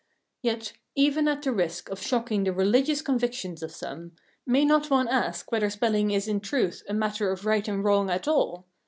Yet 0.41 0.73
even 0.95 1.27
at 1.27 1.43
the 1.43 1.51
risk 1.51 1.87
of 1.89 2.01
shocking 2.01 2.43
the 2.43 2.53
religious 2.53 3.03
convictions 3.03 3.61
of 3.61 3.69
some, 3.69 4.13
may 4.47 4.65
not 4.65 4.89
one 4.89 5.07
ask 5.07 5.51
whether 5.51 5.69
spelling 5.69 6.09
is 6.09 6.27
in 6.27 6.39
truth 6.39 6.81
a 6.89 6.93
matter 6.95 7.29
of 7.31 7.45
right 7.45 7.67
and 7.67 7.83
wrong 7.83 8.09
at 8.09 8.27
all? 8.27 8.65